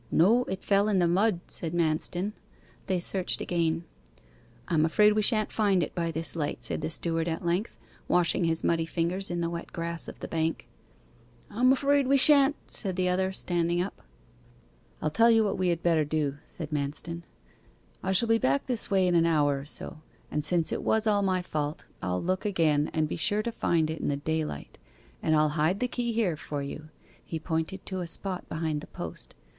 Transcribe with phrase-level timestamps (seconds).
[0.09, 2.31] 'No; it fell in the mud,' said Manston.
[2.87, 3.83] They searched again.
[4.67, 7.77] 'I'm afraid we shan't find it by this light,' said the steward at length,
[8.07, 10.67] washing his muddy fingers in the wet grass of the bank.
[11.51, 14.01] 'I'm afraid we shan't,' said the other, standing up.
[15.03, 17.21] 'I'll tell you what we had better do,' said Manston.
[18.01, 21.05] 'I shall be back this way in an hour or so, and since it was
[21.05, 24.17] all my fault, I'll look again, and shall be sure to find it in the
[24.17, 24.79] daylight.
[25.21, 26.89] And I'll hide the key here for you.'
[27.23, 29.35] He pointed to a spot behind the post.